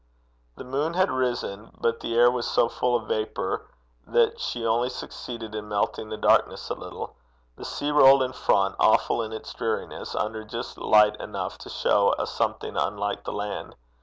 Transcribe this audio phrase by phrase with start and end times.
[0.57, 3.67] The moon had risen, but the air was so full of vapour
[4.07, 7.17] that she only succeeded in melting the darkness a little.
[7.55, 12.15] The sea rolled in front, awful in its dreariness, under just light enough to show
[12.17, 13.75] a something unlike the land.